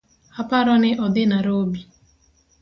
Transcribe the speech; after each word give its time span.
Aparoni 0.43 0.89
odhi 1.07 1.25
narobi 1.33 1.85